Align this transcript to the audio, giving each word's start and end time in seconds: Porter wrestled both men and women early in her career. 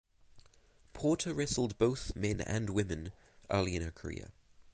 Porter 0.93 1.31
wrestled 1.31 1.77
both 1.77 2.15
men 2.15 2.41
and 2.41 2.71
women 2.71 3.11
early 3.51 3.75
in 3.75 3.83
her 3.83 3.91
career. 3.91 4.31